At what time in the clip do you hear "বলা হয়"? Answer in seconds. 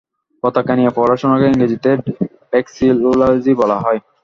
3.61-3.99